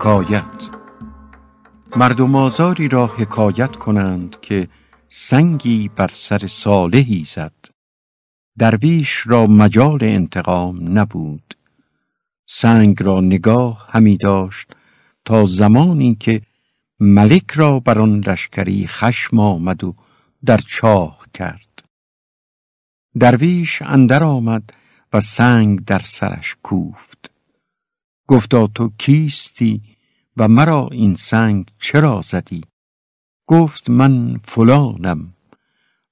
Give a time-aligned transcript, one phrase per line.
[0.00, 0.70] حکایت.
[1.96, 4.68] مردم آزاری را حکایت کنند که
[5.30, 7.52] سنگی بر سر صالحی زد.
[8.58, 11.56] درویش را مجال انتقام نبود.
[12.62, 14.66] سنگ را نگاه همی داشت
[15.24, 16.42] تا زمانی که
[17.00, 19.94] ملک را بر آن لشکری خشم آمد و
[20.44, 21.82] در چاه کرد.
[23.18, 24.72] درویش اندر آمد
[25.12, 27.29] و سنگ در سرش کوفت.
[28.30, 29.82] گفتا تو کیستی
[30.36, 32.60] و مرا این سنگ چرا زدی؟
[33.46, 35.34] گفت من فلانم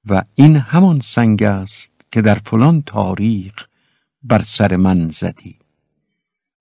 [0.06, 3.55] و این همان سنگ است که در فلان تاریخ
[4.23, 5.59] بر سر من زدی.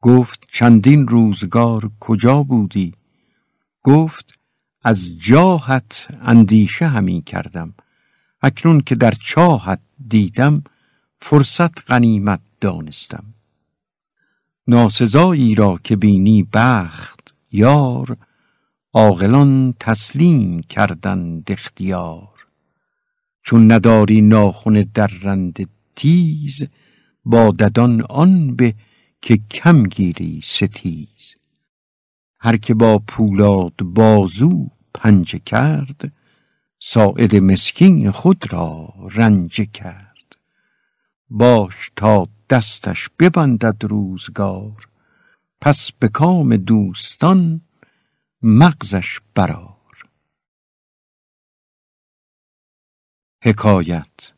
[0.01, 2.93] گفت چندین روزگار کجا بودی؟
[3.83, 4.33] گفت
[4.83, 4.97] از
[5.29, 7.73] جاهت اندیشه همی کردم.
[8.41, 10.63] اکنون که در چاهت دیدم
[11.21, 13.23] فرصت غنیمت دانستم.
[14.67, 18.17] ناسزایی را که بینی بخت یار
[18.93, 22.29] عاقلان تسلیم کردند اختیار.
[23.45, 24.85] چون نداری ناخن
[25.21, 26.67] رند تیز
[27.25, 28.73] با ددان آن به
[29.21, 31.35] که کم گیری ستیز.
[32.39, 36.11] هر که با پولاد بازو پنجه کرد
[36.93, 40.06] ساعد مسکین خود را رنجه کرد.
[41.29, 44.87] باش تا دستش ببندد روزگار.
[45.61, 47.61] پس به کام دوستان
[48.41, 49.77] مغزش برار
[53.43, 54.33] حکایت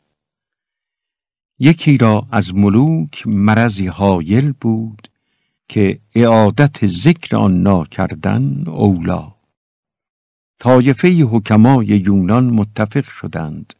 [1.58, 5.08] یکی را از ملوک مرضی حایل بود
[5.68, 9.34] که اعادت ذکر آن ناکردن اولا
[10.58, 13.74] طایفه حکمای یونان متفق شدند.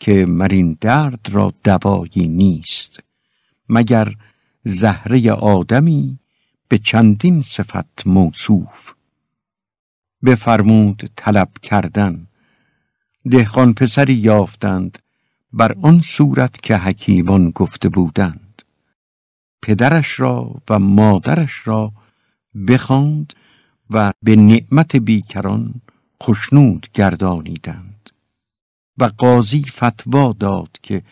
[0.00, 3.00] که مرین درد را دوایی نیست
[3.68, 4.14] مگر
[4.64, 6.18] زهره آدمی
[6.68, 8.94] به چندین صفت موصوف.
[10.24, 12.26] بفرمود طلب کردن
[13.30, 14.98] دهقان پسری یافتند
[15.52, 18.62] بر آن صورت که حکیمان گفته بودند.
[19.62, 21.92] پدرش را و مادرش را
[22.68, 23.32] بخواند
[23.90, 25.74] و به نعمت بیکران
[26.22, 27.95] خشنود گردانیدند.
[28.98, 31.02] و قاضی فتوا داد که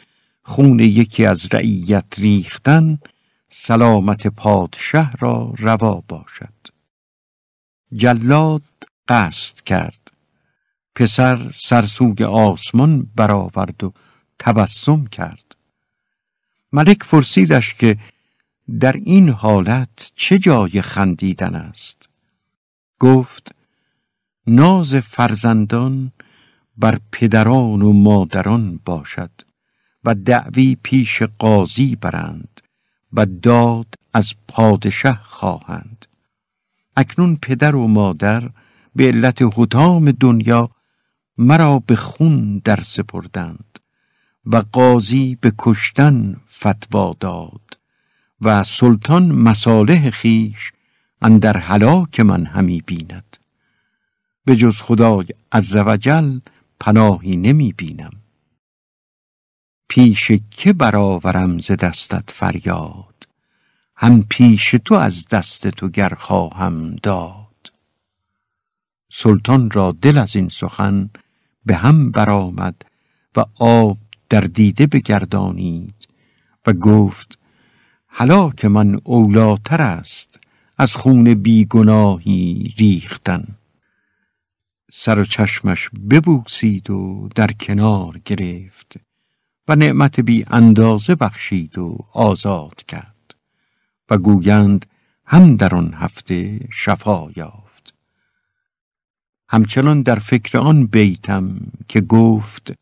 [0.42, 2.98] خون یکی از رعیت ریختن
[3.66, 6.54] سلامت پادشه را روا باشد.
[7.96, 8.62] جلاد
[9.08, 10.10] قصد کرد.
[10.94, 13.92] پسر سرسوگ آسمان برآورد و
[14.38, 15.56] تبسم کرد.
[16.72, 17.98] ملک فرسیدش که
[18.80, 22.08] در این حالت چه جای خندیدن است؟
[23.00, 23.54] گفت
[24.46, 26.12] ناز فرزندان
[26.76, 29.30] بر پدران و مادران باشد
[30.04, 32.60] و دعوی پیش قاضی برند
[33.12, 36.06] و داد از پادشه خواهند.
[36.96, 38.50] اکنون پدر و مادر
[38.96, 40.70] به علت حتام دنیا
[41.38, 43.78] مرا به خون در سپردند
[44.46, 47.60] و قاضی به کشتن فتوا داد
[48.40, 50.72] و سلطان مصالح خیش
[51.22, 53.36] اندر هلاک من همی بیند.
[54.44, 56.38] به جز خدای عزوجل
[56.80, 58.12] پناهی نمی بینم
[59.88, 63.26] پیش که برآورم ز دستت فریاد
[63.96, 67.72] هم پیش تو از دست تو گر خواهم داد.
[69.22, 71.10] سلطان را دل از این سخن
[71.66, 72.74] به هم برآمد
[73.36, 73.98] و آب
[74.28, 75.94] در دیده بگردانید
[76.66, 77.38] و گفت
[78.56, 80.38] که من اولاتر است
[80.78, 83.46] از خون بیگناهی ریختن.
[84.90, 88.96] سر و چشمش ببوسید و در کنار گرفت
[89.68, 93.34] و نعمت بی اندازه بخشید و آزاد کرد
[94.10, 94.86] و گویند
[95.26, 97.94] هم در آن هفته شفا یافت.
[99.48, 102.72] همچنان در فکر آن بیتم که گفت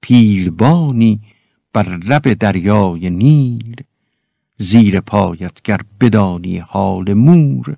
[0.00, 1.20] پیلبانی
[1.72, 3.76] بر لب دریای نیل
[4.58, 7.76] زیر پایت گر بدانی حال مور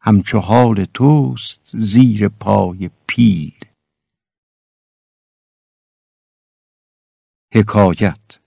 [0.00, 3.64] همچو حال توست زیر پای پیل.
[7.54, 8.38] حکایت.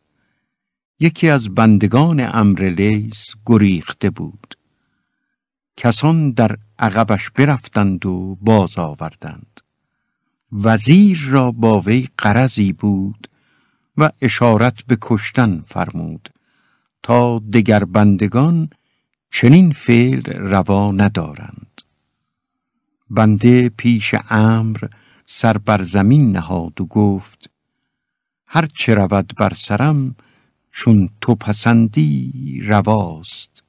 [0.99, 4.57] یکی از بندگان امر لیس گریخته بود.
[5.77, 9.61] کسان در عقبش برفتند و باز آوردند.
[10.51, 13.27] وزیر را با وی قرضی بود
[13.97, 16.29] و اشارت به کشتن فرمود
[17.03, 18.69] تا دگر بندگان
[19.31, 21.81] چنین فعل روا ندارند.
[23.09, 24.77] بنده پیش امر
[25.41, 27.49] سر بر زمین نهاد و گفت
[28.47, 30.15] هر چه رود بر سرم
[30.71, 33.63] چون تو پسندی رواست.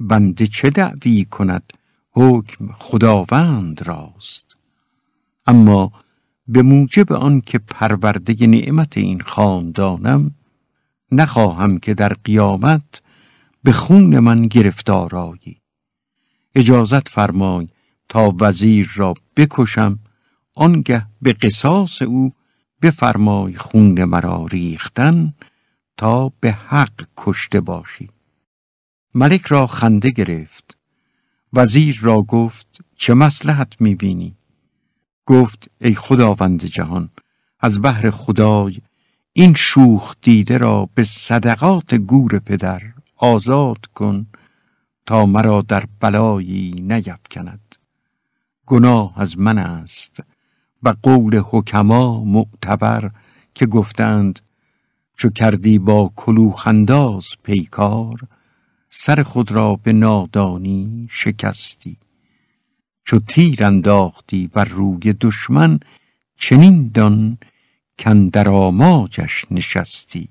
[0.00, 1.72] بنده چه دعوی کند
[2.10, 4.56] حکم خداوند راست؟
[5.46, 5.92] اما
[6.48, 10.30] به موجب آن که پرورده نعمت این خاندانم
[11.12, 13.02] نخواهم که در قیامت
[13.62, 15.60] به خون من گرفتار آیی
[16.54, 17.68] اجازت فرمای
[18.08, 19.98] تا وزیر را بکشم
[20.54, 22.32] آنگه به قصاص او
[22.82, 25.34] بفرمای خون مرا ریختن
[25.96, 28.10] تا به حق کشته باشی.
[29.14, 30.76] ملک را خنده گرفت.
[31.52, 34.36] وزیر را گفت چه مسلحت می‌بینی؟
[35.26, 37.08] گفت ای خداوند جهان
[37.60, 38.80] از بحر خدای
[39.32, 42.82] این شوخ دیده را به صدقات گور پدر
[43.18, 44.26] آزاد کن
[45.06, 47.76] تا مرا در بلایی نیفکند.
[48.66, 50.20] گناه از من است
[50.82, 53.10] و قول حکما معتبر
[53.54, 54.40] که گفتند
[55.16, 58.20] چو کردی با کلوخنداز پیکار
[59.06, 61.96] سر خود را به نادانی شکستی.
[63.04, 65.80] چو تیر انداختی بر روی دشمن
[66.38, 67.38] چنین دان
[67.98, 70.28] کندر آماجش نشستی.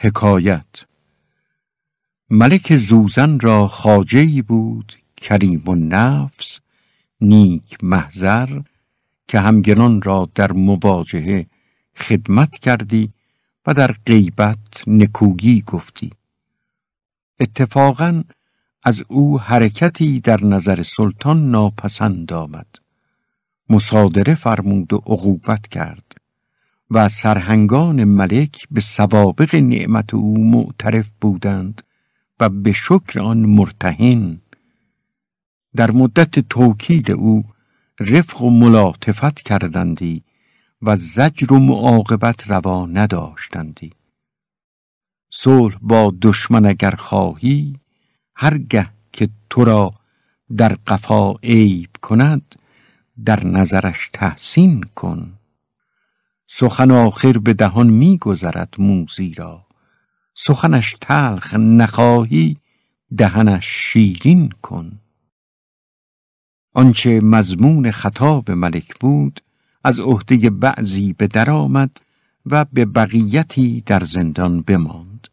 [0.00, 0.66] حکایت.
[2.30, 6.58] ملک زوزن را خاجهی بود کریم و نفس
[7.20, 8.60] نیک محضر
[9.28, 11.46] که همگنان را در مواجهه
[11.96, 13.12] خدمت کردی
[13.66, 16.10] و در غیبت نکوگی گفتی.
[17.40, 18.22] اتفاقا
[18.82, 22.66] از او حرکتی در نظر سلطان ناپسند آمد.
[23.70, 26.04] مصادره فرمود و عقوبت کرد.
[26.90, 31.82] و سرهنگان ملک به سوابق نعمت او معترف بودند
[32.40, 34.40] و به شکر آن مرتهن.
[35.76, 37.44] در مدت توکید او
[38.00, 40.22] رفق و ملاطفت کردندی
[40.82, 43.92] و زجر و معاقبت روا نداشتندی.
[45.30, 47.76] صلح با دشمن اگر خواهی
[48.36, 49.94] هرگه که تو را
[50.56, 52.54] در قفا عیب کند
[53.24, 55.37] در نظرش تحسین کن.
[56.60, 59.66] سخن آخر به دهان میگذرد موزی را.
[60.46, 62.56] سخنش تلخ نخواهی
[63.18, 64.92] دهنش شیرین کن.
[66.74, 69.40] آنچه مضمون خطاب ملک بود
[69.84, 71.90] از عهده بعضی به درآمد
[72.46, 75.28] و به بقیتی در زندان بماند.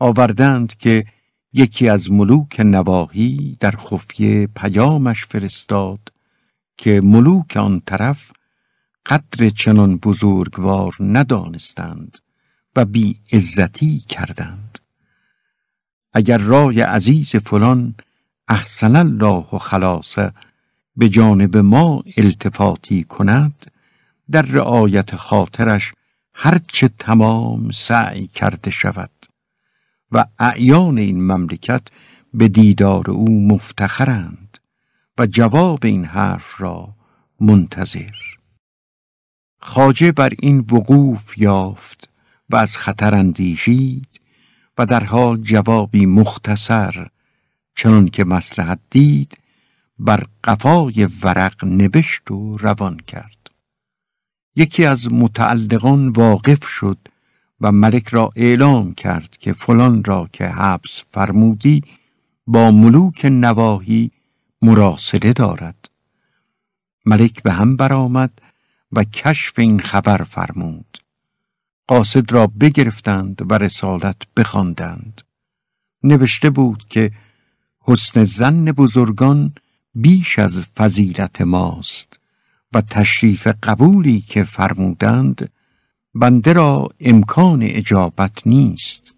[0.00, 1.04] آوردند که
[1.52, 6.00] یکی از ملوک نواهی در خفیه پیامش فرستاد
[6.76, 8.18] که ملوک آن طرف
[9.10, 12.18] قدر چنان بزرگوار ندانستند
[12.76, 14.78] و بی عزتی کردند.
[16.12, 17.94] اگر رای عزیز فلان
[18.48, 20.32] احسن الله و خلاصه
[20.96, 23.70] به جانب ما التفاتی کند
[24.30, 25.92] در رعایت خاطرش
[26.34, 29.10] هرچه تمام سعی کرده شود
[30.12, 31.82] و اعیان این مملکت
[32.34, 34.58] به دیدار او مفتخرند
[35.18, 36.88] و جواب این حرف را
[37.40, 38.35] منتظر.
[39.66, 42.08] خاجه بر این وقوف یافت
[42.50, 44.20] و از خطر اندیشید
[44.78, 47.06] و در حال جوابی مختصر
[47.76, 49.38] چنان که مسلحت دید
[49.98, 53.50] بر قفای ورق نوشت و روان کرد.
[54.56, 56.98] یکی از متعلقان واقف شد
[57.60, 61.82] و ملک را اعلام کرد که فلان را که حبس فرمودی
[62.46, 64.10] با ملوک نواهی
[64.62, 65.88] مراسله دارد.
[67.06, 68.30] ملک به هم برآمد
[68.92, 70.98] و کشف این خبر فرمود.
[71.88, 75.22] قاصد را بگرفتند و رسالت بخواندند.
[76.02, 77.10] نوشته بود که
[77.80, 79.52] حسن زن بزرگان
[79.94, 82.20] بیش از فضیلت ماست
[82.72, 85.50] و تشریف قبولی که فرمودند
[86.14, 89.12] بنده را امکان اجابت نیست.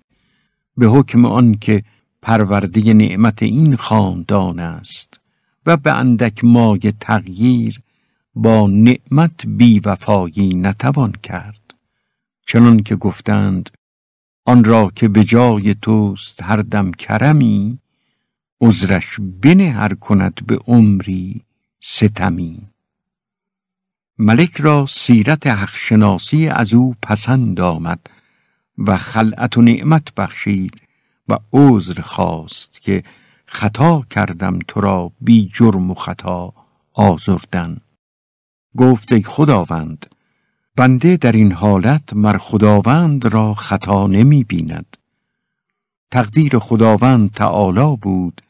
[0.76, 1.82] به حکم آن که
[2.22, 5.20] پرورده نعمت این خاندان است
[5.66, 7.80] و به اندک مای تغییر
[8.40, 11.74] با نعمت بی وفایی نتوان کرد.
[12.46, 13.70] چنان که گفتند
[14.44, 17.78] آن را که به جای توست هر دم کرمی
[18.60, 19.04] عذرش
[19.42, 21.40] بنه هر کند به عمری
[21.80, 22.62] ستمی.
[24.18, 28.00] ملک را سیرت حقشناسی از او پسند آمد
[28.78, 30.80] و خلعت و نعمت بخشید
[31.28, 33.04] و عذر خواست که
[33.46, 36.52] خطا کردم تو را بی جرم و خطا
[36.92, 37.80] آزردن.
[38.76, 40.06] گفت ای خداوند
[40.76, 44.96] بنده در این حالت مر خداوند را خطا نمی بیند.
[46.10, 48.42] تقدیر خداوند تعالی بود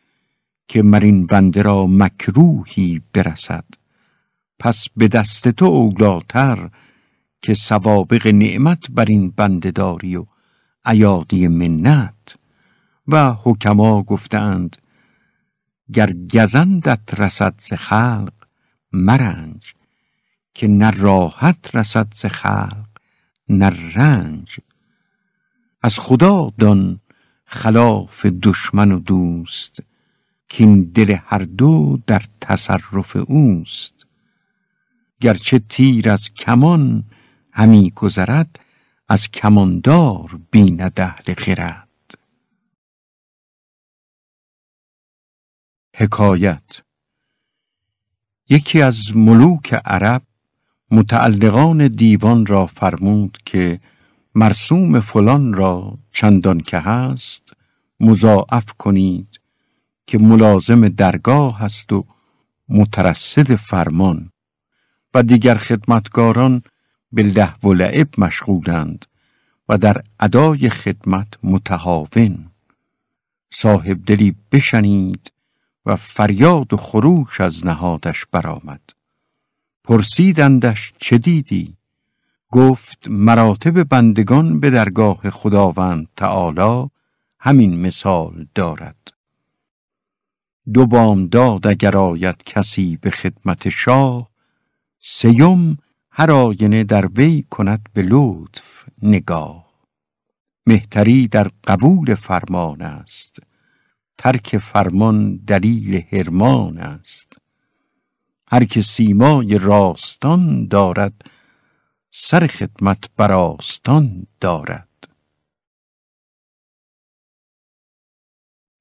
[0.68, 3.64] که مر این بنده را مکروهی برسد.
[4.58, 6.70] پس به دست تو اولاتر
[7.42, 10.26] که سوابق نعمت بر این بنده داری و
[10.86, 12.36] ایادی منت.
[13.08, 14.76] و حکما گفتند
[15.92, 18.32] گر گزندت رسد ز خلق
[18.92, 19.77] مرنج.
[20.58, 22.86] که نه راحت رسد ز خلق
[23.48, 24.60] نه رنج.
[25.82, 27.00] از خدا دان
[27.46, 29.80] خلاف دشمن و دوست
[30.48, 34.06] که این دل هر دو در تصرف اوست.
[35.20, 37.04] گرچه تیر از کمان
[37.52, 38.58] همی گذرد
[39.08, 41.88] از کماندار بیند اهل خرد.
[45.94, 46.82] حکایت
[48.50, 50.22] یکی از ملوک عرب
[50.90, 53.80] متعلقان دیوان را فرمود که
[54.34, 57.52] مرسوم فلان را چندان که هست
[58.00, 59.28] مضاعف کنید
[60.06, 62.04] که ملازم درگاه هست و
[62.68, 64.30] مترصد فرمان
[65.14, 66.62] و دیگر خدمتگاران
[67.12, 69.06] به لحو و لعب مشغولند
[69.68, 72.50] و در ادای خدمت متهاون.
[73.62, 75.32] صاحب دلی بشنید
[75.86, 78.80] و فریاد و خروش از نهادش برآمد.
[79.88, 81.74] پرسیدندش چه دیدی؟
[82.52, 86.90] گفت مراتب بندگان به درگاه خداوند تعالی
[87.40, 89.12] همین مثال دارد.
[90.74, 94.28] دو بامداد اگر آید کسی به خدمت شاه
[95.20, 95.78] سیم
[96.10, 98.64] هر آینه در وی کند به لطف
[99.02, 99.68] نگاه.
[100.66, 103.38] مهتری در قبول فرمان است
[104.18, 107.47] ترک فرمان دلیل هرمان است.
[108.50, 111.24] هر که سیمای راستان دارد
[112.30, 114.88] سر خدمت براستان دارد.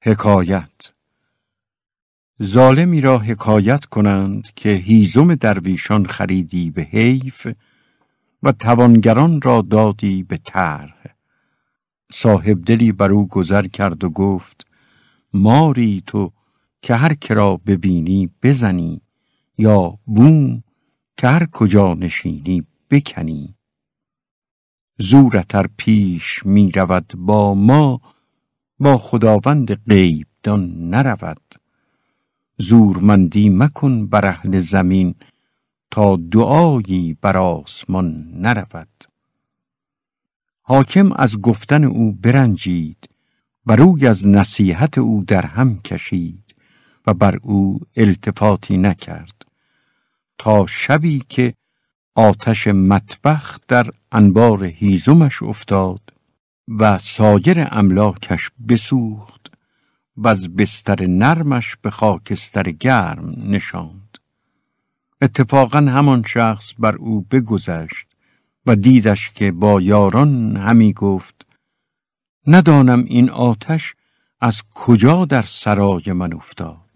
[0.04, 0.72] حکایت
[2.44, 7.48] ظالمی را حکایت کنند که هیزم درویشان خریدی به حیف
[8.44, 11.16] و توانگران را دادی به طرح.
[12.24, 14.68] صاحب دلی بر او گذر کرد و گفت
[15.34, 16.32] ماری تو
[16.82, 19.02] که هر کرا ببینی بزنی.
[19.58, 20.64] یا بوم
[21.18, 23.56] که هر کجا نشینی بکنی.
[25.00, 28.02] زورتر پیش می رود با ما
[28.80, 31.56] با خداوند غیبدان نرود.
[32.58, 35.16] زورمندی مکن بر اهل زمین
[35.92, 39.04] تا دعایی بر آسمان نرود.
[40.62, 43.10] حاکم از گفتن او برنجید
[43.66, 46.47] و روی از نصیحت او در هم کشید.
[47.08, 49.46] و بر او التفاتی نکرد.
[50.38, 51.54] تا شبی که
[52.16, 56.02] آتش مطبخ در انبار هیزمش افتاد
[56.68, 59.48] و سایر املاکش بسوخت
[60.18, 64.18] و از بستر نرمش به خاکستر گرم نشاند.
[65.22, 68.08] اتفاقا همان شخص بر او بگذشت
[68.66, 71.46] و دیدش که با یاران همی گفت
[72.48, 73.94] ندانم این آتش
[74.42, 76.87] از کجا در سرای من افتاد.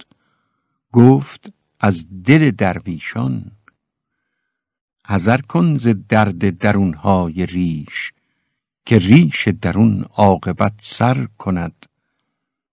[0.94, 3.52] گفت از دل درویشان
[5.08, 8.12] حذر کن ز درد درونهای ریش
[8.86, 11.86] که ریش درون عاقبت سر کند.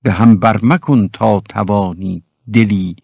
[0.03, 2.23] به هم برمکن تا توانی
[2.53, 2.97] دلی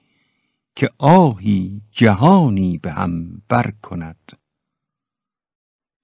[0.76, 4.32] که آهی جهانی به هم بر کند.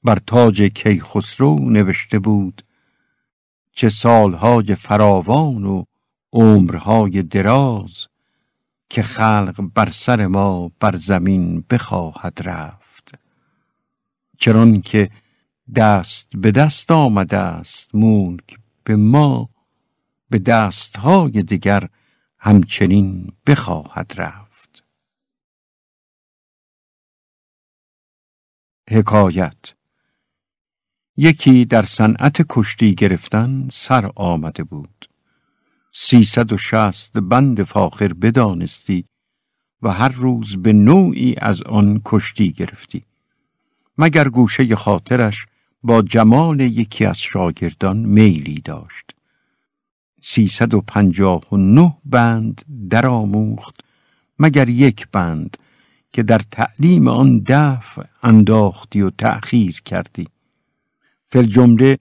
[0.04, 2.62] بر تاج کیخسرو نوشته بود
[3.72, 5.84] چه سالهای فراوان و
[6.32, 8.09] عمرهای دراز
[8.90, 13.14] که خلق بر سر ما بر زمین بخواهد رفت.
[14.38, 15.11] چران که
[15.76, 19.49] دست به دست آمده است ملک به ما
[20.30, 21.88] به دستهای دیگر
[22.38, 24.85] همچنین بخواهد رفت.
[28.90, 29.75] حکایت
[31.16, 35.09] یکی در صنعت کشتی گرفتن سر آمده بود.
[35.92, 39.04] سیصد و شست بند فاخر بدانستی
[39.82, 43.02] و هر روز به نوعی از آن کشتی گرفتی.
[43.99, 45.37] مگر گوشه خاطرش
[45.82, 49.14] با جمال یکی از شاگردان میلی داشت.
[50.35, 53.80] سیصد و پنجاه و نه بند درآموخت
[54.38, 55.56] مگر یک بند
[56.12, 60.28] که در تعلیم آن دفع انداختی و تأخیر کردی.
[61.32, 61.99] فل جمله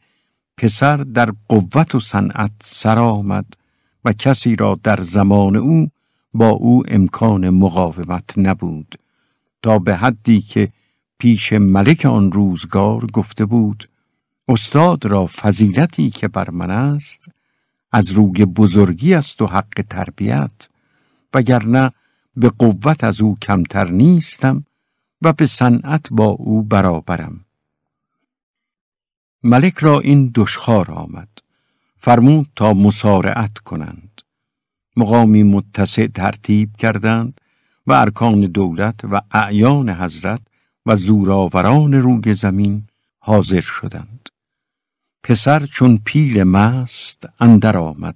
[0.57, 2.51] پسر در قوت و صنعت
[2.83, 3.45] سر آمد
[4.05, 5.89] و کسی را در زمان او
[6.33, 8.99] با او امکان مقاومت نبود
[9.63, 10.69] تا به حدی که
[11.19, 13.89] پیش ملک آن روزگار گفته بود
[14.47, 17.25] استاد را فضیلتی که بر من است
[17.91, 20.51] از روی بزرگی است و حق تربیت
[21.33, 21.91] وگرنه
[22.35, 24.65] به قوت از او کمتر نیستم
[25.21, 27.45] و به صنعت با او برابرم.
[29.43, 31.27] ملک را این دشخار آمد.
[32.01, 34.21] فرمود تا مسارعت کنند.
[34.97, 37.41] مقامی متسع ترتیب کردند
[37.87, 40.41] و ارکان دولت و اعیان حضرت
[40.85, 42.83] و زوراوران روی زمین
[43.19, 44.29] حاضر شدند.
[45.23, 48.15] پسر چون پیل مست اندر آمد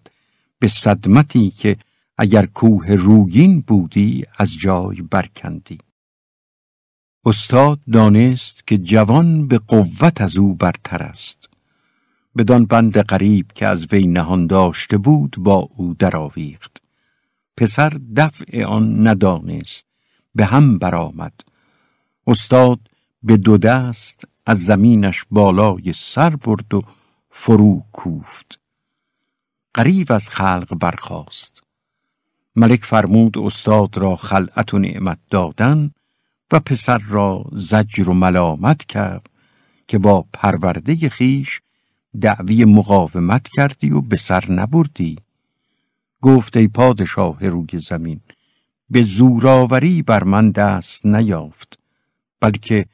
[0.59, 1.77] به صدمتی که
[2.17, 5.77] اگر کوه روگین بودی از جای برکندی.
[7.25, 11.52] استاد دانست که جوان به قوت از او برتر است.
[12.37, 16.81] بدان بند غریب که از وی نهان داشته بود با او درآویخت.
[17.57, 19.85] پسر دفع آن ندانست
[20.35, 21.33] به هم برآمد.
[22.27, 22.79] استاد
[23.23, 26.81] به دو دست از زمینش بالای سر برد و
[27.29, 28.59] فرو کوفت.
[29.73, 31.63] قریب از خلق برخاست.
[32.55, 35.91] ملک فرمود استاد را خلعت و نعمت دادن
[36.51, 39.29] و پسر را زجر و ملامت کرد
[39.87, 41.61] که با پرورده خیش
[42.21, 45.17] دعوی مقاومت کردی و به سر نبردی.
[46.21, 48.19] گفت ای پادشاه روی زمین
[48.89, 51.79] به زوراوری بر من دست نیافت
[52.41, 52.85] بلکه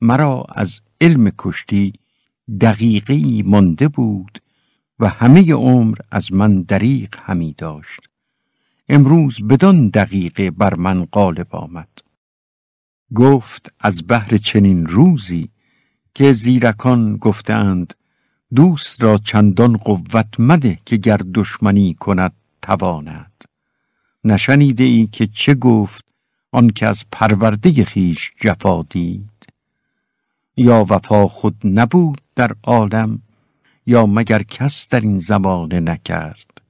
[0.00, 0.68] مرا از
[1.00, 1.92] علم کشتی
[2.60, 4.42] دقیقی مانده بود
[4.98, 8.00] و همه عمر از من دریق همی داشت.
[8.88, 11.88] امروز بدان دقیقه بر من غالب آمد.
[13.14, 15.48] گفت از بهر چنین روزی
[16.14, 17.94] که زیرکان گفتند
[18.54, 23.32] دوست را چندان قوت مده که گر دشمنی کند تواند.
[24.24, 26.04] نشنیده ای که چه گفت
[26.52, 29.30] آن که از پرورده خیش جفا دید.
[30.56, 33.22] یا وفا خود نبود در عالم
[33.86, 36.60] یا مگر کس در این زمانه نکرد.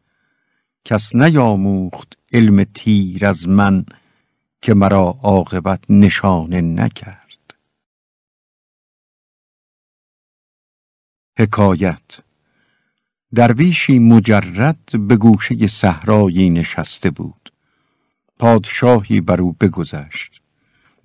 [0.84, 3.84] کس نیاموخت علم تیر از من
[4.62, 7.25] که مرا عاقبت نشانه نکرد.
[11.38, 12.02] حکایت.
[13.34, 17.52] درویشی مجرد به گوشه صحرایی نشسته بود.
[18.38, 20.32] پادشاهی بر او بگذشت.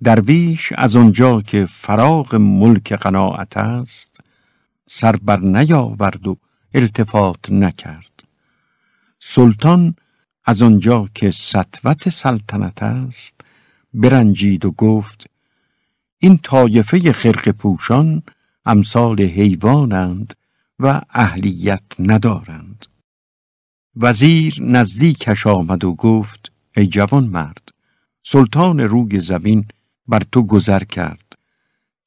[0.04, 4.20] درویش از آنجا که فراغ ملک قناعت است
[5.00, 6.36] سر بر نیاورد و
[6.74, 8.22] التفات نکرد.
[9.34, 9.94] سلطان
[10.44, 13.40] از آنجا که سطوت سلطنت است
[13.94, 15.26] برنجید و گفت
[16.18, 18.22] این طایفه خرق پوشان
[18.66, 20.34] امثال حیوانند
[20.78, 22.86] و اهلیت ندارند.
[23.96, 27.68] وزیر نزدیکش آمد و گفت ای جوان مرد
[28.32, 29.64] سلطان روی زمین
[30.08, 31.32] بر تو گذر کرد.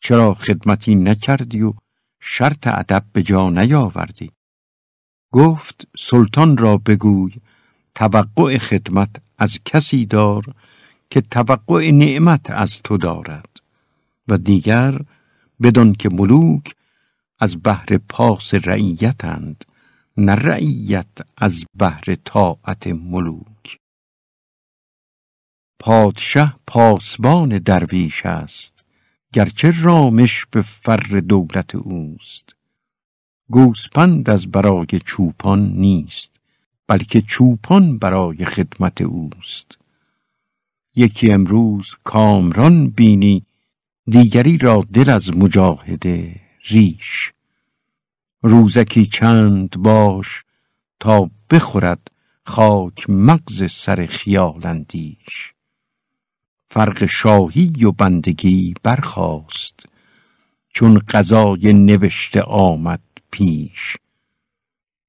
[0.02, 1.74] چرا خدمتی نکردی و
[2.22, 4.32] شرط ادب به جا نیاوردی؟
[5.32, 7.34] گفت سلطان را بگوی
[7.96, 10.44] توقع خدمت از کسی دار
[11.10, 13.50] که توقع نعمت از تو دارد.
[14.28, 15.02] و دیگر
[15.62, 16.76] بدان که ملوک
[17.40, 19.66] از بهر پاس رعیتند
[20.18, 23.80] نه رعیت از بهر طاعت ملوک.
[25.80, 28.84] پادشه پاسبان درویش است
[29.34, 32.56] گرچه رامش به فر دولت اوست.
[33.50, 36.40] گوسپند از برای چوپان نیست
[36.88, 39.78] بلکه چوپان برای خدمت اوست.
[40.96, 43.46] یکی امروز کامران بینی
[44.08, 46.36] دیگری را دل از مجاهده
[46.70, 47.32] ریش.
[48.42, 50.44] روزکی چند باش
[51.00, 52.12] تا بخورد
[52.46, 55.54] خاک مغز سر خیالندیش
[56.70, 59.86] فرق شاهی و بندگی برخاست
[60.70, 63.98] چون قضای نوشته آمد پیش.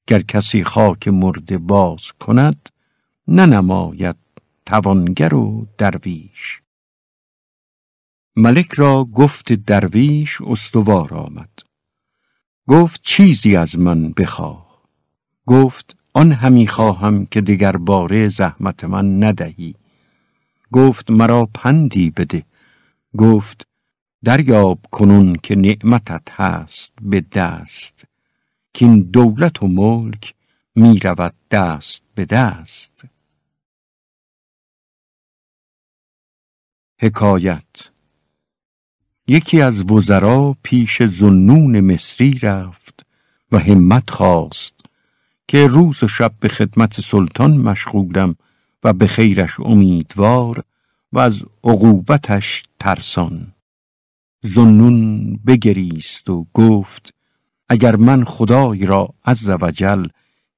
[0.07, 2.71] گر کسی خاک مرده باز کند
[3.29, 4.17] ننماید
[4.67, 6.66] توانگر و درویش.
[8.39, 11.51] ملک را گفت درویش استوار آمد.
[12.69, 14.83] گفت چیزی از من بخواه.
[15.47, 19.75] گفت آن همی خواهم که دیگر باره زحمت من ندهی.
[20.73, 22.45] گفت مرا پندی بده.
[23.19, 23.67] گفت
[24.25, 28.05] دریاب کنون که نعمتت هست به دست.
[28.75, 30.35] که این دولت و ملک
[30.75, 33.05] می رود دست به دست.
[37.01, 37.96] حکایت
[39.29, 43.07] یکی از وزرا پیش زنون مصری رفت
[43.53, 44.85] و همت خواست
[45.49, 48.37] که روز و شب به خدمت سلطان مشغولم
[48.85, 50.63] و به خیرش امیدوار
[51.13, 51.33] و از
[51.65, 53.53] عقوبتش ترسان.
[54.43, 57.15] زنون بگریست و گفت
[57.69, 60.07] اگر من خدای را عز وجل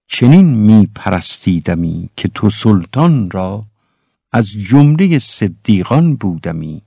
[0.08, 3.64] چنین می پرستیدمی که تو سلطان را
[4.32, 6.82] از جمله صدیقان بودمی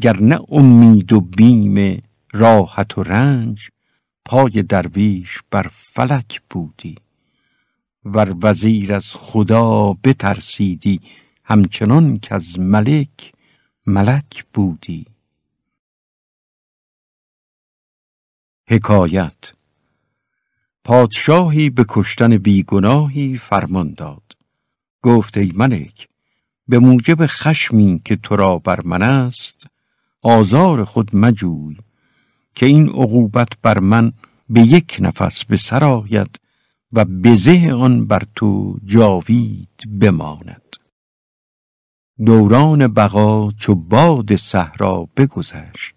[0.00, 3.58] گر نه امید و بیم راحت و رنج
[4.24, 6.96] پای درویش بر فلک بودی.
[8.04, 11.00] ور وزیر از خدا بترسیدی
[11.44, 13.32] همچنان که از ملک
[13.86, 15.06] ملک بودی.
[18.68, 19.52] حکایت
[20.84, 24.22] پادشاهی به کشتن بیگناهی فرمان داد.
[25.02, 26.08] گفت ای ملک
[26.68, 29.66] به موجب خشمی که تو را بر من است
[30.22, 31.76] آزار خود مجوی
[32.54, 34.12] که این عقوبت بر من
[34.50, 36.40] به یک نفس به سر آید
[36.92, 40.62] و بزه آن بر تو جاوید بماند.
[42.26, 45.94] دوران بقا چو باد صحرا بگذشت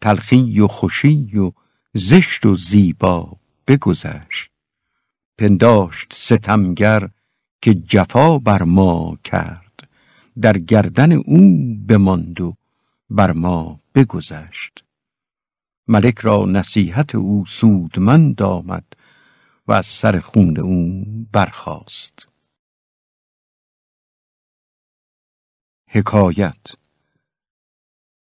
[0.00, 1.52] تلخی و خوشی و
[1.94, 4.50] زشت و زیبا بگذشت.
[5.38, 7.08] پنداشت ستمگر
[7.62, 9.88] که جفا بر ما کرد
[10.42, 12.54] در گردن او بماند و
[13.10, 14.84] بر ما بگذشت.
[15.88, 18.84] ملک را نصیحت او سودمند آمد
[19.68, 22.28] و از سر خون او برخاست.
[25.88, 26.66] حکایت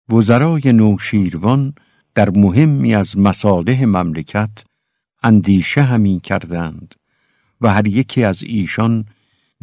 [0.09, 1.73] وزرای نوشیروان
[2.15, 4.63] در مهمی از مصالح مملکت
[5.23, 6.95] اندیشه همی کردند
[7.61, 9.05] و هر یکی از ایشان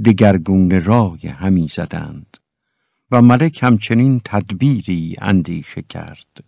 [0.04, 2.36] دگرگون رای همی زدند.
[3.10, 6.44] و ملک همچنین تدبیری اندیشه کرد.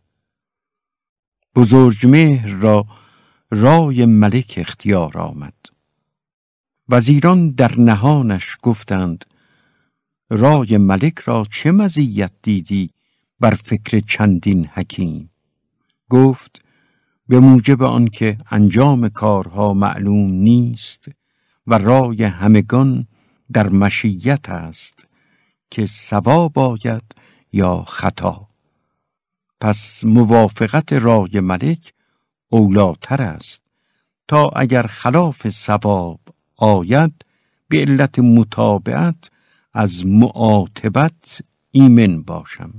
[1.54, 2.86] بزرگمهر را
[3.50, 5.54] رای ملک اختیار آمد.
[6.88, 9.24] وزیران در نهانش گفتند
[10.30, 12.90] رای ملک را چه مزیت دیدی
[13.40, 15.30] بر فکر چندین حکیم؟
[16.10, 16.62] گفت
[17.28, 21.08] به موجب آنکه انجام کارها معلوم نیست
[21.66, 23.06] و رای همگان
[23.52, 25.06] در مشیت است
[25.70, 27.02] که سوا باید
[27.52, 28.48] یا خطا.
[29.60, 31.92] پس موافقت رای ملک
[32.48, 33.62] اولاتر است.
[34.28, 36.20] تا اگر خلاف سواب
[36.56, 37.12] آید
[37.68, 39.30] به علت متابعت
[39.72, 42.72] از معاتبت ایمن باشم.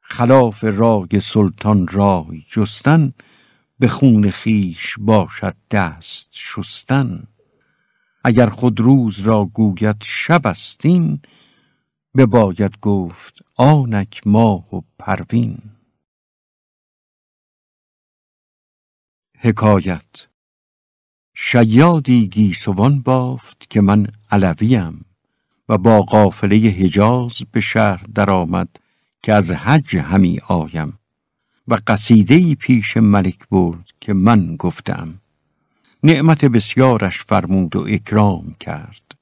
[0.00, 3.12] خلاف رای سلطان رای جستن
[3.78, 7.24] به خون خیش باشد دست شستن.
[8.24, 11.20] اگر خود روز را گوید شب استین
[12.16, 15.58] بباید گفت آنک ماه و پروین.
[19.38, 20.26] حکایت
[21.34, 25.04] شیادی گیسوان بافت که من علویم
[25.68, 28.68] و با قافله حجاز به شهر درآمد
[29.22, 30.98] که از حج همی آیم
[31.68, 35.14] و قصیده پیش ملک برد که من گفتم.
[36.02, 39.21] نعمت بسیارش فرمود و اکرام کرد.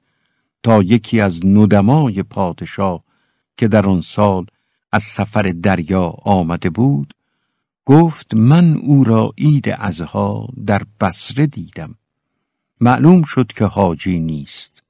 [0.63, 3.05] تا یکی از ندمای پادشاه
[3.57, 4.47] که در آن سال
[4.93, 7.15] از سفر دریا آمده بود
[7.85, 11.95] گفت من او را عید ازها در بسره دیدم.
[12.81, 14.83] معلوم شد که حاجی نیست.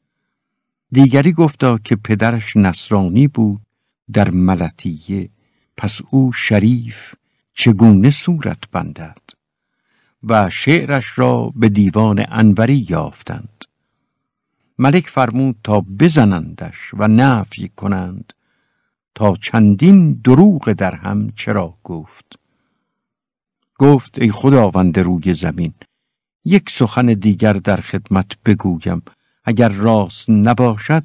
[0.92, 3.60] دیگری گفتا که پدرش نصرانی بود
[4.12, 5.30] در ملتیه
[5.76, 6.96] پس او شریف
[7.54, 9.20] چگونه صورت بندد؟
[10.22, 13.59] و شعرش را به دیوان انوری یافتند.
[14.80, 18.32] ملک فرمود تا بزنندش و نفی کنند.
[19.14, 22.38] تا چندین دروغ در هم چرا گفت؟
[23.78, 25.74] گفت ای خداوند روی زمین
[26.44, 29.02] یک سخن دیگر در خدمت بگویم.
[29.44, 31.04] اگر راست نباشد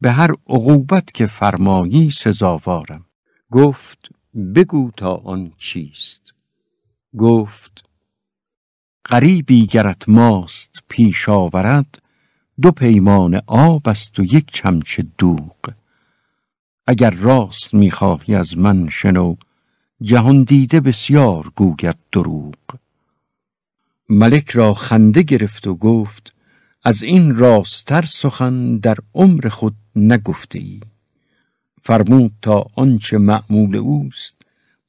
[0.00, 3.04] به هر عقوبت که فرمایی سزاوارم.
[3.50, 4.08] گفت
[4.54, 6.32] بگو تا آن چیست.
[7.18, 7.84] گفت
[9.08, 12.05] غریبی گرت ماست پیش آورد
[12.62, 15.72] دو پیمان آب است و یک چمچه دوغ.
[16.86, 19.36] اگر راست می‌خواهی از من شنو
[20.02, 22.54] جهان دیده بسیار گوید دروغ.
[24.08, 26.32] ملک را خنده گرفت و گفت
[26.84, 30.80] از این راستر سخن در عمر خود نگفته ای
[31.82, 34.34] فرمود تا آنچه معمول اوست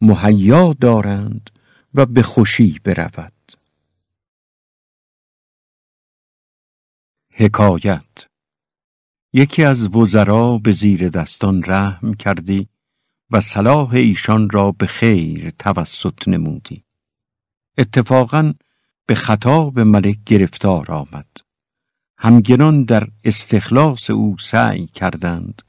[0.01, 1.49] مهیا دارند
[1.93, 3.31] و به خوشی برود.
[7.39, 8.27] حکایت.
[9.33, 12.67] یکی از وزرا به زیر دستان رحم کردی
[13.31, 16.83] و صلاح ایشان را به خیر توسط نمودی.
[17.77, 18.53] اتفاقا
[19.05, 21.27] به خطاب ملک گرفتار آمد.
[22.17, 25.61] همگنان در استخلاص او سعی کردند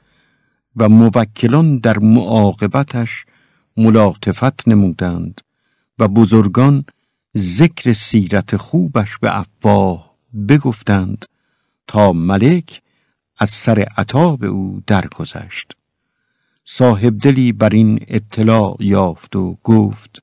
[0.76, 3.24] و موکلان در معاقبتش
[3.76, 5.40] ملاطفت نمودند
[5.98, 6.84] و بزرگان
[7.58, 10.14] ذکر سیرت خوبش به افواه
[10.48, 11.24] بگفتند
[11.88, 12.82] تا ملک
[13.38, 15.72] از سر عطاب او درگذشت.
[16.78, 20.18] صاحب دلی بر این اطلاع یافت و گفت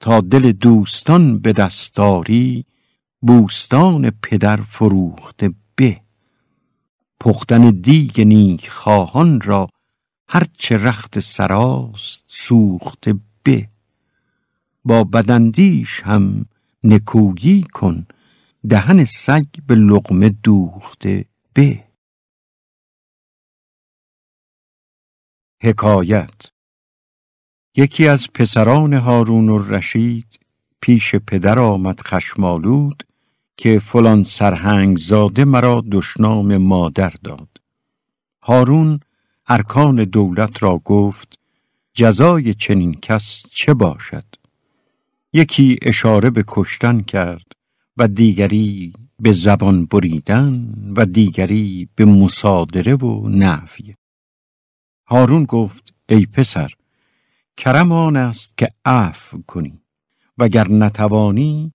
[0.00, 2.64] تا دل دوستان به دستاری
[3.20, 6.00] بوستان پدر فروخته به.
[7.20, 9.68] پختن دیگ نیک خواهان را
[10.28, 13.68] هرچه رخت سراست سوخته به.
[14.84, 16.44] با بدندیش هم
[16.84, 18.06] نکویی کن
[18.68, 21.84] دهن سگ به لقمه دوخته به
[25.62, 26.34] حکایت
[27.76, 30.38] یکی از پسران هارون و رشید
[30.80, 33.02] پیش پدر آمد خشمالود
[33.56, 37.48] که فلان سرهنگ زاده مرا دشنام مادر داد.
[38.42, 39.00] هارون
[39.46, 41.38] ارکان دولت را گفت
[41.94, 43.22] جزای چنین کس
[43.54, 44.24] چه باشد؟
[45.32, 47.46] یکی اشاره به کشتن کرد
[47.96, 53.94] و دیگری به زبان بریدن و دیگری به مصادره و نفی.
[55.06, 56.70] هارون گفت ای پسر
[57.56, 59.80] کرم آن است که عفو کنی
[60.38, 61.72] وگر نتوانی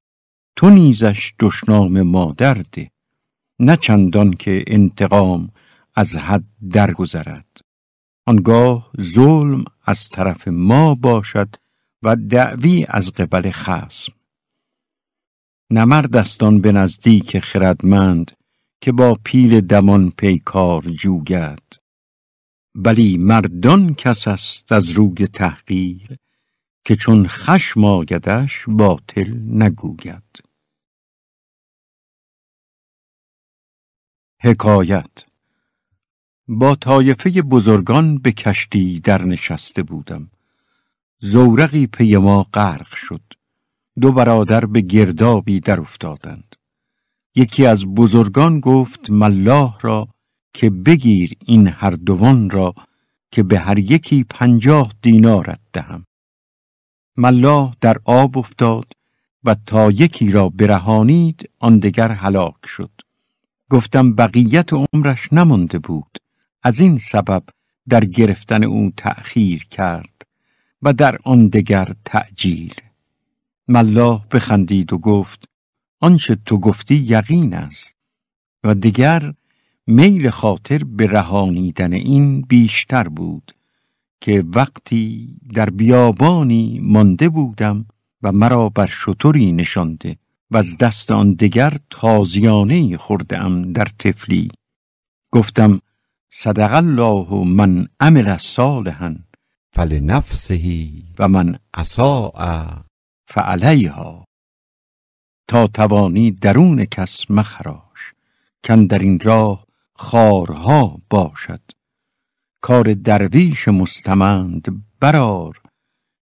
[0.56, 2.92] تو نیزش دشنام مادر ده
[3.60, 5.50] نه چندان که انتقام
[5.96, 7.62] از حد درگذرد
[8.26, 11.56] آنگاه ظلم از طرف ما باشد
[12.04, 14.17] و دعوی از قبل خصم
[15.72, 18.32] نمردستان به نزدیک خردمند
[18.82, 21.64] که با پیل دمان پیکار جوگد
[22.76, 26.18] ولی مردان کس است از روی تحقیر
[26.86, 30.24] که چون خشم آگدش باطل نگوید.
[34.42, 35.12] حکایت
[36.48, 40.32] با طایفه بزرگان به کشتی در نشسته بودم.
[41.20, 43.22] زورقی پی ما غرق شد.
[44.02, 46.56] دو برادر به گردابی در افتادند.
[47.36, 50.08] یکی از بزرگان گفت ملاح را
[50.54, 52.74] که بگیر این هر دوان را
[53.32, 56.06] که به هر یکی پنجاه دینارت دهم.
[57.18, 58.86] ملاح در آب افتاد
[59.44, 62.92] و تا یکی را برهانید آن دگر هلاک شد.
[63.70, 66.18] گفتم بقیت عمرش نمانده بود.
[66.64, 67.44] از این سبب
[67.90, 70.26] در گرفتن او تأخیر کرد
[70.82, 72.74] و در آن دگر تعجیل
[73.68, 75.50] ملاح بخندید و گفت
[76.02, 77.96] آنچه تو گفتی یقین است
[78.64, 79.34] و دیگر
[79.88, 83.56] میل خاطر به رهانیدن این بیشتر بود
[84.22, 87.86] که وقتی در بیابانی مانده بودم
[88.24, 90.18] و مرا بر شطوری نشانده
[90.52, 94.50] و از دست آن دگر تازیانه خوردم در تفلی
[95.32, 95.82] گفتم
[96.44, 99.16] صدق الله من عمل صالحا.
[99.74, 102.87] فلنفسه و من اساء.
[103.28, 104.26] فعلیها
[105.48, 108.14] تا توانی درون کس مخراش
[108.64, 111.62] کن در این راه خارها باشد.
[112.62, 115.62] کار درویش مستمند برار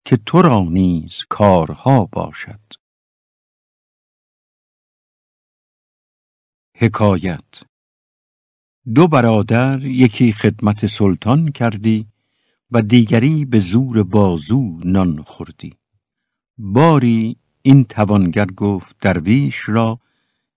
[0.04, 2.60] که تو را نیز کارها باشد.
[6.74, 7.62] حکایت
[8.94, 12.06] دو برادر یکی خدمت سلطان کردی
[12.70, 15.76] و دیگری به زور بازو نان خوردی.
[16.58, 19.98] باری این توانگر گفت درویش را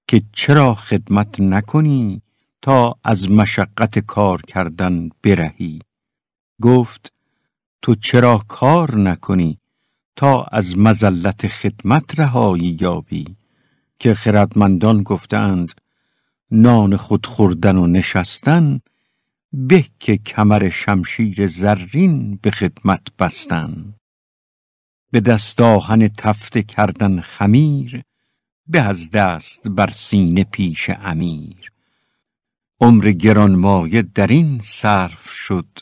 [0.07, 2.21] که چرا خدمت نکنی
[2.61, 5.79] تا از مشقت کار کردن برهی؟
[6.61, 7.11] گفت
[7.81, 9.57] تو چرا کار نکنی
[10.15, 13.35] تا از مزلت خدمت رهایی یابی؟
[13.99, 15.73] که خردمندان گفتند
[16.51, 18.79] نان خود خوردن و نشستن
[19.53, 23.93] به که کمر شمشیر زرین به خدمت بستن.
[25.11, 28.03] به دست آهن تفته کردن خمیر
[28.67, 31.71] به از دست بر سینه پیش امیر.
[32.81, 35.79] عمر گرانمایه در این صرف شد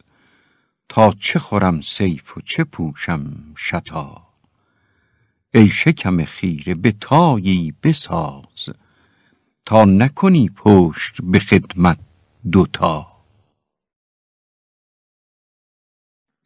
[0.90, 4.28] تا چه خورم سیف و چه پوشم شتا.
[5.54, 8.70] ای شکم خیره به تایی بساز
[9.66, 12.00] تا نکنی پشت به خدمت
[12.52, 13.08] دوتا.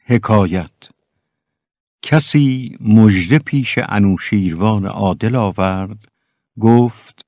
[0.06, 0.72] حکایت
[2.01, 6.07] کسی مژده پیش انوشیروان عادل آورد
[6.59, 7.25] گفت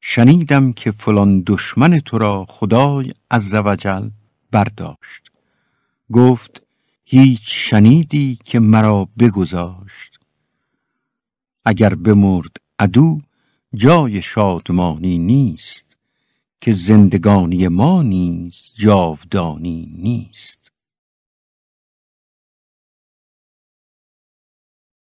[0.00, 4.08] شنیدم که فلان دشمن تو را خدای عزوجل
[4.50, 5.30] برداشت.
[6.12, 6.62] گفت
[7.04, 10.18] هیچ شنیدی که مرا بگذاشت؟
[11.64, 13.20] اگر بمرد عدو
[13.74, 15.96] جای شادمانی نیست
[16.60, 20.63] که زندگانی ما نیز جاودانی نیست.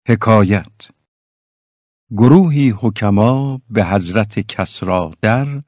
[0.08, 0.76] حکایت.
[2.10, 5.62] گروهی حکما به حضرت کسرا در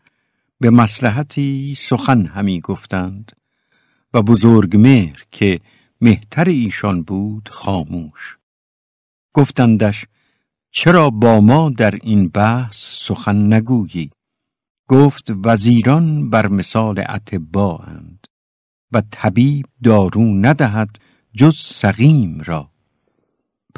[0.60, 3.32] به مسلحتی سخن همی گفتند
[4.14, 5.60] و بزرگ مهر که
[6.00, 8.36] مهتر ایشان بود خاموش.
[9.34, 10.04] گفتندش
[10.70, 12.76] چرا با ما در این بحث
[13.08, 14.10] سخن نگویی؟
[14.88, 17.04] گفت وزیران بر مثال
[17.56, 18.26] اند
[18.92, 20.98] و طبیب دارو ندهد
[21.34, 22.70] جز سقیم را.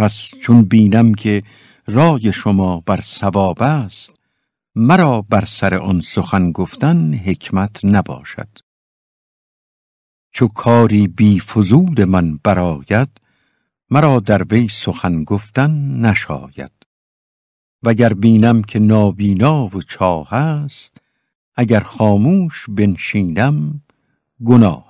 [0.01, 0.13] پس
[0.47, 1.43] چون بینم که
[1.87, 4.11] رای شما بر سواب است
[4.75, 8.49] مرا بر سر آن سخن گفتن حکمت نباشد.
[10.33, 13.09] چو کاری بی فضول من براید
[13.91, 16.73] مرا در وی سخن گفتن نشاید.
[17.83, 21.01] وگر بینم که نابینا و چاه است
[21.57, 23.81] اگر خاموش بنشینم
[24.45, 24.90] گناه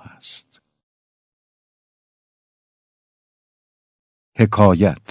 [4.41, 5.01] حکایت.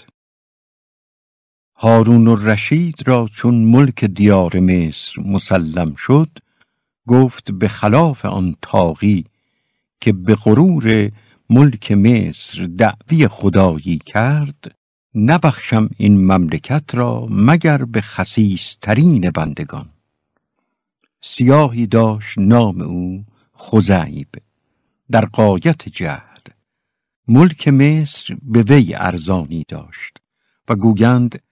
[1.77, 6.29] هارون الرشید را چون ملک دیار مصر مسلم شد
[7.09, 9.25] گفت به خلاف آن تاغی
[10.01, 11.11] که به غرور
[11.51, 14.77] ملک مصر دعوی خدایی کرد
[15.14, 19.88] نبخشم این مملکت را مگر به خسیسترین بندگان.
[21.37, 23.25] سیاهی داشت نام او
[23.59, 24.29] خزعیب
[25.11, 26.30] در قایت جهل
[27.33, 30.19] ملک مصر به وی ارزانی داشت
[30.69, 31.43] و گویند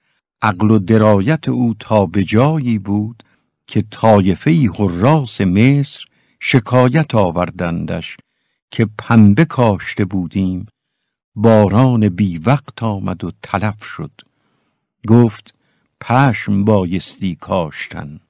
[0.43, 3.23] عقل و درایت او تا به جایی بود
[3.67, 6.05] که طایفه حراس مصر
[6.41, 8.17] شکایت آوردندش
[8.71, 10.67] که پنبه کاشته بودیم
[11.37, 14.13] باران بی وقت آمد و تلف شد.
[15.09, 15.55] گفت
[16.01, 18.21] پشم بایستی کاشتن.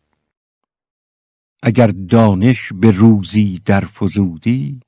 [1.63, 4.81] اگر دانش به روزی در فزودی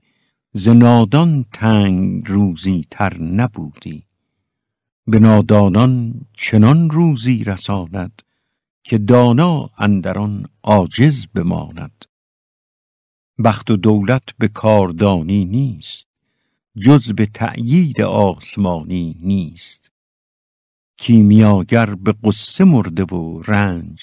[0.53, 4.03] ز نادان تنگ روزی تر نبودی.
[5.07, 8.23] به نادانان چنان روزی رساند
[8.85, 12.05] که دانا اندران عاجز بماند.
[13.45, 16.07] بخت و دولت به کاردانی نیست
[16.87, 19.91] جز به تأیید آسمانی نیست.
[20.97, 24.01] کیمیاگر به قصه مرده و رنج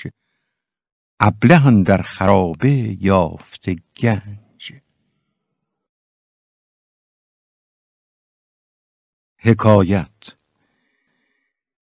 [1.20, 4.47] ابله در خرابه یافته گنج.
[9.48, 10.20] حکایت.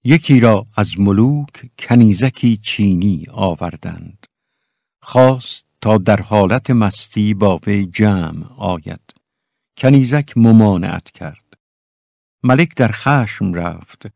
[0.04, 4.28] یکی را از ملوک کنیزکی چینی آوردند.
[5.02, 9.14] خواست تا در حالت مستی با وی جمع آید.
[9.78, 11.58] کنیزک ممانعت کرد.
[12.44, 14.08] ملک در خشم رفت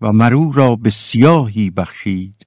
[0.00, 2.46] و مرو را به سیاهی بخشید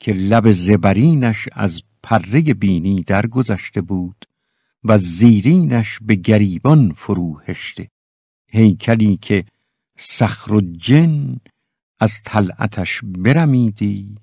[0.00, 4.26] که لب زبرینش از پره بینی درگذشته بود
[4.84, 7.88] و زیرینش به گریبان فرو هشته.
[8.48, 9.44] هیکلی که
[10.18, 11.36] سخر و جن
[12.00, 14.16] از طلعتش برمیدی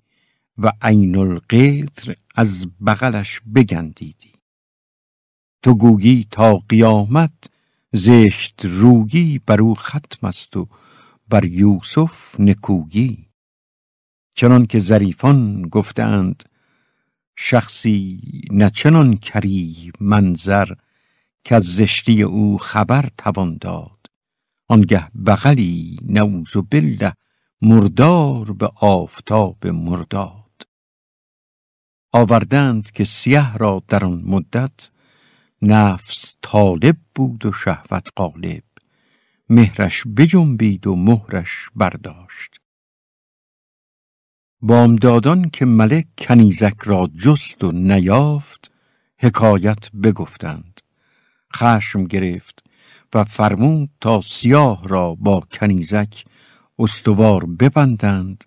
[0.58, 4.34] و عین القدر از بغلش بگندیدی.
[5.63, 7.49] تو گویی تا قیامت
[7.93, 10.67] زشت رویی بر او ختم است و
[11.29, 13.27] بر یوسف نکویی.
[14.36, 16.43] چنان که ظریفان گفتند
[17.38, 20.73] شخصی نچنان کری منظر
[21.43, 23.98] که از زشتی او خبر توان داد.
[24.69, 27.13] آنگه بغلی نوز و بالله
[27.62, 30.67] مردار به آفتاب مرداد.
[32.13, 34.89] آوردند که سیه را در آن مدت
[35.62, 38.63] نفس طالب بود و شهوت غالب.
[39.49, 42.60] مهرش بجنبید و مهرش برداشت.
[44.62, 48.71] بامدادان که ملک کنیزک را جست و نیافت
[49.19, 50.82] حکایت بگفتند.
[51.55, 52.68] خشم گرفت.
[53.13, 56.25] و فرمود تا سیاه را با کنیزک
[56.79, 58.43] استوار ببندند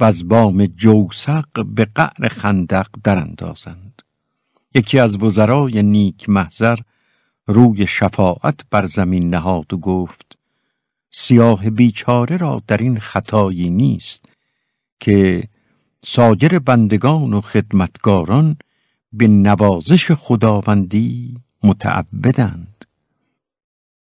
[0.00, 4.02] و از بام جوسق به قعر خندق دراندازند.
[4.74, 6.78] یکی از وزرای نیک محضر
[7.46, 10.38] روی شفاعت بر زمین نهاد و گفت
[11.28, 14.24] سیاه بیچاره را در این خطایی نیست
[15.00, 15.48] که
[16.16, 18.56] سایر بندگان و خدمتگاران
[19.12, 22.84] به نوازش خداوندی متعبدند.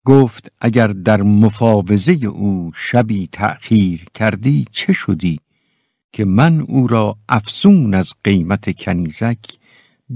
[0.07, 5.39] گفت اگر در مفاوضه او شبی تأخیر کردی چه شدی؟
[6.13, 9.39] که من او را افسون از قیمت کنیزک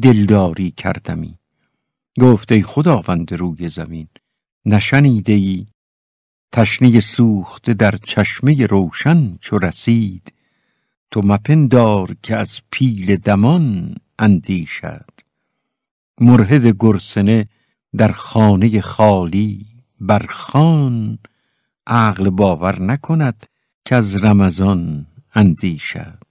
[0.01, 1.35] دلداری کردمی.
[2.21, 4.07] گفت ای خداوند روی زمین
[4.65, 5.65] نشنیده ای
[6.51, 10.33] تشنه سوخته در چشمه روشن چو رسید.
[11.11, 15.11] تو مپندار که از پیل دمان اندیشد.
[16.21, 17.47] مرهد گرسنه
[17.97, 19.70] در خانه خالی
[20.01, 21.17] بر خان
[21.87, 23.45] عقل باور نکند
[23.85, 26.23] که از رمضان اندیشد.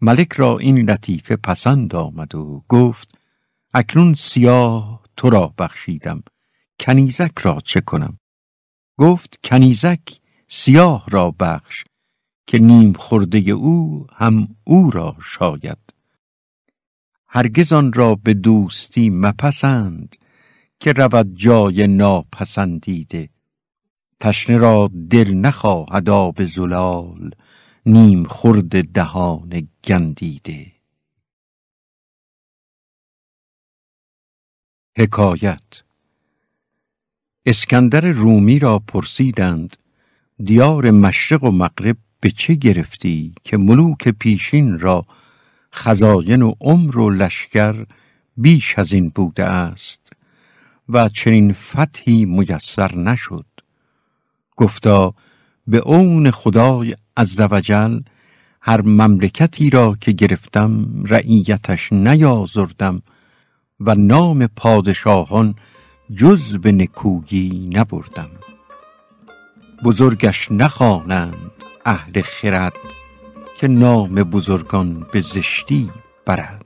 [0.00, 3.18] ملک را این لطیفه پسند آمد و گفت
[3.74, 6.22] اکنون سیاه تو را بخشیدم
[6.80, 8.18] کنیزک را چه کنم؟
[8.98, 10.20] گفت کنیزک
[10.64, 11.84] سیاه را بخش
[12.46, 15.78] که نیم خورده او هم او را شاید.
[17.28, 20.16] هرگز آن را به دوستی مپسند.
[20.80, 23.28] که رود جای ناپسندیده.
[24.20, 27.30] تشنه را دل نخواهد آب زلال
[27.86, 30.72] نیم خورد دهان گندیده.
[34.98, 35.82] حکایت
[37.46, 39.76] اسکندر رومی را پرسیدند
[40.44, 45.06] دیار مشرق و مغرب به چه گرفتی که ملوک پیشین را
[45.74, 47.86] خزاین و عمر و لشکر
[48.36, 50.12] بیش از این بوده است؟
[50.88, 53.46] و چنین فتحی میسر نشد.
[54.56, 55.14] گفتا
[55.66, 58.00] به اون خدای عزوجل
[58.60, 63.02] هر مملکتی را که گرفتم رعیتش نیازردم
[63.80, 65.54] و نام پادشاهان
[66.16, 68.30] جز به نکویی نبردم.
[69.84, 71.52] بزرگش نخوانند
[71.84, 72.72] اهل خرد
[73.60, 75.90] که نام بزرگان به زشتی
[76.26, 76.65] برد.